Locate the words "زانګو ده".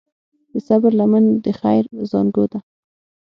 2.11-2.59